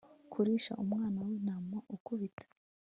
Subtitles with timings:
[0.31, 2.45] kurisha umwana w'intama ukubita